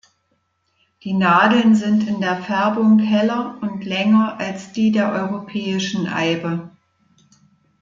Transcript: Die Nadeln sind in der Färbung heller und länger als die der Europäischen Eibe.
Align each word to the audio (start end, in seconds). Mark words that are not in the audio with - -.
Die 1.03 1.13
Nadeln 1.13 1.75
sind 1.75 2.07
in 2.07 2.21
der 2.21 2.37
Färbung 2.41 2.97
heller 2.97 3.59
und 3.61 3.85
länger 3.85 4.39
als 4.39 4.71
die 4.71 4.91
der 4.91 5.11
Europäischen 5.11 6.07
Eibe. 6.07 6.71